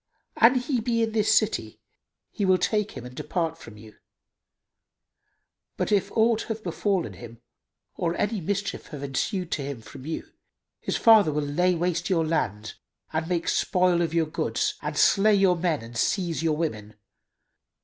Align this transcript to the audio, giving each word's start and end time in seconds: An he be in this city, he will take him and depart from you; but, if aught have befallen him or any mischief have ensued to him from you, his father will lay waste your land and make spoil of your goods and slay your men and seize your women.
An 0.37 0.55
he 0.55 0.79
be 0.81 1.03
in 1.03 1.11
this 1.11 1.31
city, 1.31 1.79
he 2.31 2.43
will 2.43 2.57
take 2.57 2.93
him 2.93 3.05
and 3.05 3.13
depart 3.15 3.55
from 3.59 3.77
you; 3.77 3.97
but, 5.77 5.91
if 5.91 6.11
aught 6.13 6.41
have 6.47 6.63
befallen 6.63 7.13
him 7.13 7.39
or 7.97 8.15
any 8.15 8.41
mischief 8.41 8.87
have 8.87 9.03
ensued 9.03 9.51
to 9.51 9.61
him 9.61 9.79
from 9.79 10.07
you, 10.07 10.27
his 10.79 10.97
father 10.97 11.31
will 11.31 11.43
lay 11.43 11.75
waste 11.75 12.09
your 12.09 12.25
land 12.25 12.73
and 13.13 13.29
make 13.29 13.47
spoil 13.47 14.01
of 14.01 14.11
your 14.11 14.25
goods 14.25 14.73
and 14.81 14.97
slay 14.97 15.35
your 15.35 15.55
men 15.55 15.83
and 15.83 15.97
seize 15.99 16.41
your 16.41 16.57
women. 16.57 16.95